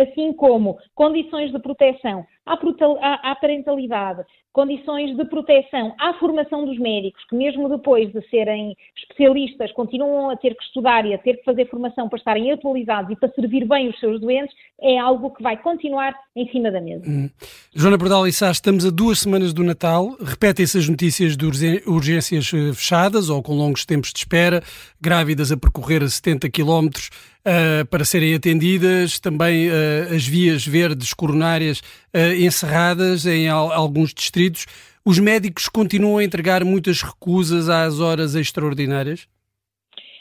Assim 0.00 0.32
como 0.34 0.78
condições 0.94 1.50
de 1.52 1.58
proteção 1.58 2.26
à, 2.44 3.36
parentalidade, 3.36 4.24
condições 4.52 5.16
de 5.16 5.24
proteção, 5.24 5.94
à 5.98 6.12
formação 6.14 6.64
dos 6.64 6.78
médicos, 6.78 7.24
que 7.24 7.36
mesmo 7.36 7.68
depois 7.68 8.12
de 8.12 8.20
serem 8.28 8.76
especialistas 8.96 9.72
continuam 9.72 10.30
a 10.30 10.36
ter 10.36 10.54
que 10.54 10.62
estudar 10.64 10.81
ter 11.18 11.34
que 11.34 11.44
fazer 11.44 11.68
formação 11.68 12.08
para 12.08 12.18
estarem 12.18 12.52
atualizados 12.52 13.10
e 13.10 13.16
para 13.16 13.30
servir 13.30 13.66
bem 13.66 13.88
os 13.88 13.98
seus 13.98 14.20
doentes, 14.20 14.54
é 14.80 14.98
algo 14.98 15.30
que 15.30 15.42
vai 15.42 15.56
continuar 15.56 16.12
em 16.34 16.48
cima 16.50 16.70
da 16.70 16.80
mesa. 16.80 17.04
Hum. 17.06 17.30
Joana 17.74 17.96
Bordal 17.96 18.26
e 18.26 18.32
Sá, 18.32 18.50
estamos 18.50 18.84
a 18.84 18.90
duas 18.90 19.20
semanas 19.20 19.52
do 19.52 19.62
Natal, 19.62 20.16
repetem-se 20.20 20.78
as 20.78 20.88
notícias 20.88 21.36
de 21.36 21.46
urgências 21.86 22.52
eh, 22.52 22.72
fechadas 22.72 23.28
ou 23.28 23.42
com 23.42 23.54
longos 23.54 23.84
tempos 23.84 24.12
de 24.12 24.18
espera, 24.18 24.62
grávidas 25.00 25.52
a 25.52 25.56
percorrer 25.56 26.08
70 26.08 26.50
quilómetros, 26.50 27.10
uh, 27.42 27.86
para 27.86 28.04
serem 28.04 28.34
atendidas, 28.34 29.18
também 29.18 29.68
uh, 29.68 30.14
as 30.14 30.26
vias 30.26 30.66
verdes 30.66 31.12
coronárias 31.12 31.80
uh, 32.14 32.34
encerradas 32.38 33.26
em 33.26 33.48
al 33.48 33.72
alguns 33.72 34.12
distritos. 34.14 34.66
Os 35.04 35.18
médicos 35.18 35.68
continuam 35.68 36.18
a 36.18 36.24
entregar 36.24 36.64
muitas 36.64 37.02
recusas 37.02 37.68
às 37.68 37.98
horas 37.98 38.34
extraordinárias? 38.34 39.26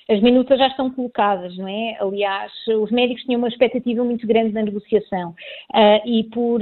As 0.09 0.21
minutas 0.21 0.59
já 0.59 0.67
estão 0.67 0.89
colocadas, 0.89 1.55
não 1.57 1.67
é? 1.67 1.97
Aliás, 1.99 2.51
os 2.67 2.91
médicos 2.91 3.23
tinham 3.23 3.39
uma 3.39 3.47
expectativa 3.47 4.03
muito 4.03 4.25
grande 4.27 4.53
na 4.53 4.61
negociação 4.61 5.33
e 6.05 6.23
por 6.25 6.61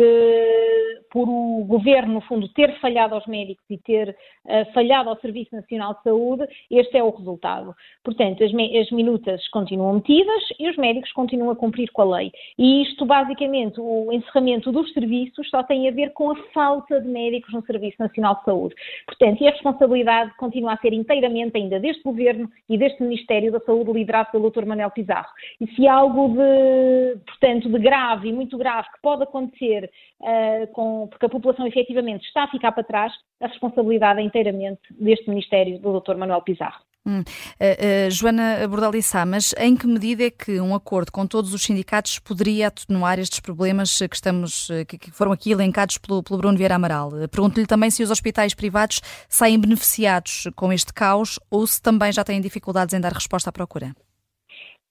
por 1.12 1.27
o 1.27 1.63
governo, 1.65 2.13
no 2.13 2.22
fundo, 2.22 2.48
ter 2.50 2.79
falhado 2.79 3.15
aos 3.15 3.25
médicos 3.25 3.63
e 3.69 3.77
ter 3.77 4.10
uh, 4.46 4.72
falhado 4.74 5.10
ao 5.10 5.19
Serviço 5.19 5.55
Nacional 5.55 5.96
de 5.96 6.03
Saúde, 6.03 6.48
este 6.69 6.98
é 6.98 7.03
o 7.03 7.10
resultado. 7.10 7.75
Portanto, 8.03 8.43
as, 8.43 8.51
as, 8.51 8.91
minutas 8.91 9.48
continuam 9.50 9.96
metidas 9.96 10.43
e 10.60 10.69
os 10.69 10.77
médicos 10.77 11.12
continuam 11.13 11.51
a 11.51 11.55
cumprir 11.55 11.89
com 11.91 12.03
a 12.03 12.17
lei. 12.17 12.31
E 12.58 12.84
isto, 12.84 13.05
basicamente, 13.05 13.79
o 13.79 14.12
encerramento 14.12 14.72
dos 14.72 14.91
serviços 14.93 15.50
só 15.50 15.63
tem 15.63 15.88
a 15.88 15.91
ver 15.91 16.12
com 16.13 16.31
a 16.31 16.36
falta 16.53 17.01
de 17.01 17.08
médicos 17.08 17.53
no 17.53 17.65
Serviço 17.65 17.98
Nacional 18.00 18.36
de 18.36 18.46
Saúde. 18.46 18.75
Portanto, 19.05 19.41
e 19.41 19.48
a 19.48 19.51
responsabilidade 19.51 20.36
continua 20.38 20.74
a 20.74 20.77
ser 20.77 20.93
inteiramente 20.93 21.58
ainda 21.58 21.79
deste 21.79 22.03
governo 22.03 22.50
e 22.69 22.77
deste 22.77 23.01
Ministério 23.01 23.28
da 23.51 23.59
Saúde, 23.62 23.91
liderado 23.91 24.31
pelo 24.31 24.50
Dr. 24.50 24.65
Manuel 24.65 24.91
Pizarro. 24.91 25.29
E 25.62 25.67
se 25.75 25.88
algo 25.88 26.29
de, 26.29 27.19
portanto, 27.25 27.69
de 27.69 27.79
grave 27.79 28.29
e 28.29 28.33
muito 28.33 28.57
grave 28.57 28.88
que 28.89 29.01
pode 29.01 29.24
acontecer 29.24 29.89
uh, 30.21 30.67
com 30.74 31.07
porque 31.07 31.25
a 31.25 31.29
população 31.29 31.67
efetivamente 31.67 32.25
está 32.25 32.43
a 32.43 32.51
ficar 32.51 32.71
para 32.71 32.83
trás, 32.83 33.13
a 33.39 33.48
responsabilidade 33.48 34.19
é 34.19 34.24
inteiramente 34.24 34.81
deste 34.91 35.29
Ministério 35.29 35.79
do 35.79 36.00
Dr. 36.00 36.15
Manuel 36.15 36.41
Pizarro. 36.41 36.88
Uh, 37.08 37.22
uh, 37.22 38.12
Joana 38.12 38.68
Bordalissá, 38.68 39.25
mas 39.25 39.53
em 39.58 39.75
que 39.75 39.88
medida 39.88 40.25
é 40.25 40.29
que 40.29 40.60
um 40.60 40.75
acordo 40.75 41.12
com 41.12 41.25
todos 41.25 41.53
os 41.53 41.63
sindicatos 41.63 42.20
poderia 42.20 42.68
atenuar 42.68 43.18
estes 43.20 43.39
problemas 43.39 43.98
que, 43.98 44.15
estamos, 44.15 44.68
que, 44.88 44.98
que 44.98 45.12
foram 45.12 45.32
aqui 45.32 45.51
elencados 45.51 45.98
pelo, 45.98 46.22
pelo 46.22 46.38
Bruno 46.38 46.58
Vieira 46.58 46.75
Amaral? 46.75 47.12
Pergunto-lhe 47.32 47.65
também 47.65 47.89
se 47.89 48.03
os 48.03 48.12
hospitais 48.12 48.53
privados 48.53 49.01
saem 49.27 49.60
beneficiados 49.60 50.48
com 50.56 50.72
este 50.72 50.94
caos 50.94 51.39
ou 51.50 51.65
se 51.65 51.82
também 51.82 52.12
já 52.12 52.24
têm 52.24 52.41
dificuldades 52.41 52.94
em 52.94 53.00
dar 53.00 53.13
resposta 53.13 53.50
à 53.50 53.53
procura. 53.53 53.96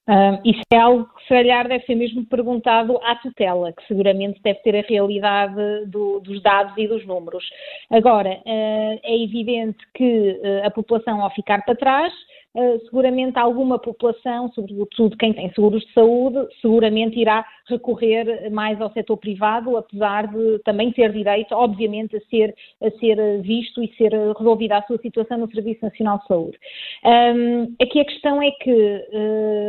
Uh, 0.09 0.41
isso 0.43 0.63
é 0.73 0.79
algo 0.79 1.05
que, 1.05 1.23
se 1.25 1.29
calhar, 1.29 1.69
deve 1.69 1.85
ser 1.85 1.95
mesmo 1.95 2.25
perguntado 2.25 2.99
à 3.05 3.15
tutela, 3.17 3.75
que 3.75 3.87
seguramente 3.87 4.41
deve 4.43 4.59
ter 4.61 4.75
a 4.75 4.89
realidade 4.89 5.85
do, 5.87 6.21
dos 6.21 6.43
dados 6.43 6.73
e 6.79 6.89
dos 6.89 7.07
números. 7.07 7.45
Agora, 7.91 8.31
uh, 8.31 9.01
é 9.03 9.23
evidente 9.23 9.77
que 9.93 10.41
uh, 10.43 10.67
a 10.67 10.71
população, 10.71 11.23
ao 11.23 11.31
ficar 11.35 11.63
para 11.63 11.77
trás, 11.77 12.13
eh, 12.59 12.79
seguramente 12.87 13.39
alguma 13.39 13.79
população, 13.79 14.51
sobretudo 14.53 15.17
quem 15.17 15.33
tem 15.33 15.49
seguros 15.53 15.81
de 15.85 15.93
saúde, 15.93 16.45
seguramente 16.61 17.17
irá 17.17 17.47
recorrer 17.69 18.51
mais 18.51 18.81
ao 18.81 18.91
setor 18.91 19.17
privado, 19.17 19.77
apesar 19.77 20.27
de 20.27 20.59
também 20.65 20.91
ter 20.91 21.13
direito, 21.13 21.55
obviamente, 21.55 22.17
a 22.17 22.21
ser, 22.23 22.53
a 22.83 22.91
ser 22.99 23.43
visto 23.43 23.81
e 23.81 23.95
ser 23.95 24.13
resolvida 24.37 24.79
a 24.79 24.83
sua 24.83 24.99
situação 24.99 25.39
no 25.39 25.49
Serviço 25.53 25.85
Nacional 25.85 26.19
de 26.19 26.27
Saúde. 26.27 26.59
Um, 27.05 27.75
aqui 27.81 28.01
a 28.01 28.05
questão 28.05 28.43
é 28.43 28.51
que 28.51 29.05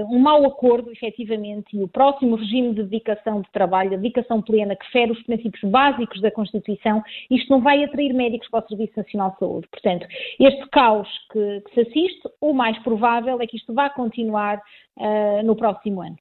um 0.09 0.17
mau 0.17 0.43
acordo, 0.45 0.91
efetivamente, 0.91 1.77
e 1.77 1.83
o 1.83 1.87
próximo 1.87 2.37
regime 2.37 2.73
de 2.73 2.83
dedicação 2.83 3.41
de 3.41 3.51
trabalho, 3.51 3.93
a 3.93 3.97
dedicação 3.97 4.41
plena, 4.41 4.75
que 4.75 4.89
fere 4.91 5.11
os 5.11 5.21
princípios 5.23 5.69
básicos 5.69 6.21
da 6.21 6.31
Constituição, 6.31 7.03
isto 7.29 7.49
não 7.51 7.61
vai 7.61 7.83
atrair 7.83 8.13
médicos 8.13 8.49
para 8.49 8.63
o 8.63 8.67
Serviço 8.67 8.93
Nacional 8.97 9.31
de 9.31 9.39
Saúde. 9.39 9.67
Portanto, 9.69 10.07
este 10.39 10.69
caos 10.69 11.07
que, 11.31 11.61
que 11.61 11.73
se 11.73 11.81
assiste, 11.81 12.29
o 12.41 12.53
mais 12.53 12.78
provável 12.79 13.39
é 13.41 13.47
que 13.47 13.57
isto 13.57 13.73
vá 13.73 13.89
continuar 13.89 14.57
uh, 14.97 15.43
no 15.43 15.55
próximo 15.55 16.01
ano. 16.01 16.17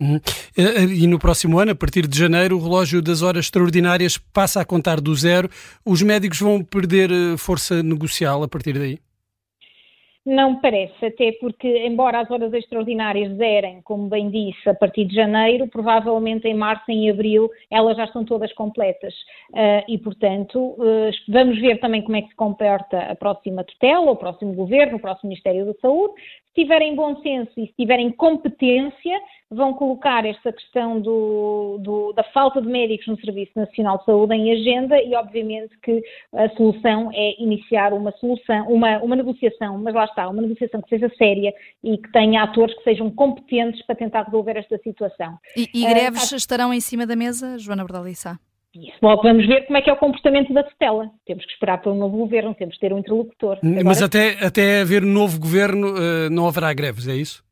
Uhum. 0.00 0.18
E 0.56 1.06
no 1.06 1.18
próximo 1.18 1.58
ano, 1.58 1.72
a 1.72 1.74
partir 1.74 2.06
de 2.06 2.18
janeiro, 2.18 2.56
o 2.56 2.62
relógio 2.62 3.02
das 3.02 3.20
horas 3.20 3.44
extraordinárias 3.44 4.16
passa 4.16 4.60
a 4.60 4.64
contar 4.64 4.98
do 4.98 5.14
zero. 5.14 5.50
Os 5.84 6.00
médicos 6.00 6.40
vão 6.40 6.64
perder 6.64 7.10
eh, 7.12 7.36
força 7.36 7.82
negocial 7.82 8.42
a 8.42 8.48
partir 8.48 8.78
daí? 8.78 8.98
Não 10.24 10.60
parece, 10.60 11.06
até 11.06 11.32
porque, 11.40 11.66
embora 11.86 12.20
as 12.20 12.30
horas 12.30 12.52
extraordinárias 12.52 13.34
zerem, 13.38 13.80
como 13.80 14.06
bem 14.06 14.28
disse, 14.28 14.68
a 14.68 14.74
partir 14.74 15.06
de 15.06 15.14
janeiro, 15.14 15.66
provavelmente 15.66 16.46
em 16.46 16.52
março 16.52 16.90
em 16.90 17.08
abril 17.08 17.50
elas 17.70 17.96
já 17.96 18.04
estão 18.04 18.22
todas 18.22 18.52
completas. 18.52 19.14
Uh, 19.50 19.82
e, 19.88 19.96
portanto, 19.96 20.58
uh, 20.58 21.10
vamos 21.26 21.58
ver 21.58 21.80
também 21.80 22.02
como 22.02 22.16
é 22.16 22.22
que 22.22 22.28
se 22.28 22.36
comporta 22.36 22.98
a 22.98 23.16
próxima 23.16 23.64
tutela, 23.64 24.10
o 24.10 24.16
próximo 24.16 24.52
governo, 24.52 24.98
o 24.98 25.00
próximo 25.00 25.30
Ministério 25.30 25.64
da 25.64 25.74
Saúde, 25.80 26.12
se 26.54 26.62
tiverem 26.62 26.94
bom 26.94 27.20
senso 27.22 27.52
e 27.56 27.66
se 27.66 27.74
tiverem 27.78 28.10
competência, 28.10 29.20
vão 29.50 29.74
colocar 29.74 30.24
esta 30.24 30.52
questão 30.52 31.00
do, 31.00 31.78
do, 31.80 32.12
da 32.12 32.24
falta 32.24 32.60
de 32.60 32.68
médicos 32.68 33.06
no 33.06 33.20
Serviço 33.20 33.52
Nacional 33.56 33.98
de 33.98 34.04
Saúde 34.04 34.34
em 34.34 34.52
agenda 34.52 35.00
e, 35.00 35.14
obviamente, 35.14 35.76
que 35.82 36.02
a 36.34 36.48
solução 36.50 37.10
é 37.12 37.40
iniciar 37.40 37.92
uma 37.92 38.12
solução, 38.12 38.68
uma, 38.68 38.98
uma 38.98 39.16
negociação, 39.16 39.78
mas 39.78 39.94
lá 39.94 40.04
está, 40.04 40.28
uma 40.28 40.42
negociação 40.42 40.82
que 40.82 40.88
seja 40.88 41.08
séria 41.16 41.52
e 41.82 41.98
que 41.98 42.10
tenha 42.12 42.42
atores 42.42 42.76
que 42.76 42.84
sejam 42.84 43.10
competentes 43.10 43.84
para 43.86 43.96
tentar 43.96 44.22
resolver 44.22 44.56
esta 44.56 44.78
situação. 44.78 45.36
E, 45.56 45.68
e 45.74 45.86
greves 45.86 46.30
uh, 46.30 46.36
estarão 46.36 46.72
em 46.74 46.80
cima 46.80 47.06
da 47.06 47.16
mesa, 47.16 47.58
Joana 47.58 47.84
Bordalissa? 47.84 48.38
Isso, 48.74 48.96
logo 49.02 49.22
vamos 49.22 49.46
ver 49.46 49.66
como 49.66 49.78
é 49.78 49.82
que 49.82 49.90
é 49.90 49.92
o 49.92 49.96
comportamento 49.96 50.52
da 50.52 50.62
tutela. 50.62 51.10
Temos 51.26 51.44
que 51.44 51.52
esperar 51.52 51.78
para 51.78 51.90
um 51.90 51.98
novo 51.98 52.16
governo, 52.16 52.54
temos 52.54 52.74
que 52.76 52.80
ter 52.80 52.92
um 52.92 52.98
interlocutor. 52.98 53.58
Agora, 53.62 53.84
Mas 53.84 54.00
até, 54.00 54.44
até 54.44 54.80
haver 54.80 55.02
um 55.02 55.12
novo 55.12 55.40
governo 55.40 55.88
uh, 55.88 56.30
não 56.30 56.46
haverá 56.46 56.72
greves, 56.72 57.08
é 57.08 57.16
isso? 57.16 57.42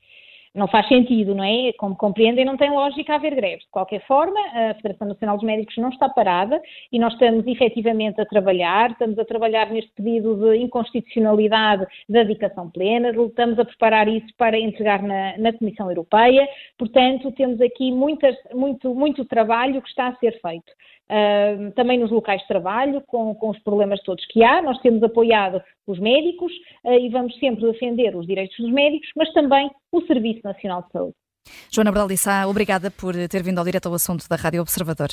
Não 0.58 0.66
faz 0.66 0.88
sentido, 0.88 1.36
não 1.36 1.44
é? 1.44 1.72
Como 1.74 1.94
compreendem, 1.94 2.44
não 2.44 2.56
tem 2.56 2.68
lógica 2.68 3.14
haver 3.14 3.34
greves. 3.36 3.64
De 3.64 3.70
qualquer 3.70 4.04
forma, 4.06 4.38
a 4.52 4.74
Federação 4.74 5.06
Nacional 5.06 5.36
dos 5.36 5.46
Médicos 5.46 5.76
não 5.76 5.88
está 5.88 6.08
parada 6.08 6.60
e 6.90 6.98
nós 6.98 7.12
estamos 7.12 7.46
efetivamente 7.46 8.20
a 8.20 8.26
trabalhar, 8.26 8.90
estamos 8.90 9.16
a 9.20 9.24
trabalhar 9.24 9.70
neste 9.70 9.92
pedido 9.92 10.34
de 10.34 10.56
inconstitucionalidade 10.56 11.86
da 12.08 12.24
dedicação 12.24 12.68
plena, 12.70 13.10
estamos 13.10 13.56
a 13.56 13.64
preparar 13.64 14.08
isso 14.08 14.26
para 14.36 14.58
entregar 14.58 15.00
na, 15.00 15.38
na 15.38 15.52
Comissão 15.52 15.88
Europeia, 15.88 16.48
portanto, 16.76 17.30
temos 17.32 17.60
aqui 17.60 17.92
muitas, 17.92 18.34
muito, 18.52 18.92
muito 18.92 19.24
trabalho 19.24 19.80
que 19.80 19.88
está 19.88 20.08
a 20.08 20.16
ser 20.16 20.40
feito. 20.40 20.72
uh, 21.08 21.72
também 21.72 21.98
nos 21.98 22.10
locais 22.10 22.40
de 22.42 22.48
trabalho, 22.48 23.02
com, 23.06 23.34
com, 23.34 23.50
os 23.50 23.58
problemas 23.60 24.00
todos 24.02 24.24
que 24.26 24.42
há. 24.44 24.62
Nós 24.62 24.78
temos 24.80 25.02
apoiado 25.02 25.62
os 25.86 25.98
médicos 25.98 26.52
uh, 26.84 26.92
e 26.92 27.08
vamos 27.08 27.36
sempre 27.38 27.70
defender 27.70 28.14
os 28.14 28.26
direitos 28.26 28.56
dos 28.58 28.70
médicos, 28.70 29.08
mas 29.16 29.32
também 29.32 29.70
o 29.92 30.00
Serviço 30.02 30.40
Nacional 30.45 30.83
de 30.83 30.92
Saúde. 30.92 31.14
Joana 31.71 31.90
Bradalissá, 31.90 32.47
obrigada 32.47 32.90
por 32.90 33.14
ter 33.28 33.42
vindo 33.42 33.59
ao 33.59 33.64
direto 33.64 33.87
ao 33.87 33.95
assunto 33.95 34.28
da 34.28 34.37
Rádio 34.37 34.61
Observador. 34.61 35.09